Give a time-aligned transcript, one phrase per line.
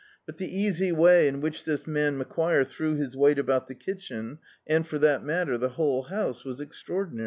[0.25, 4.39] But the easy way in which this man Macquire threw his wei^t about the kitchen
[4.65, 7.19] and, for that matter, the whole house was extraordinary.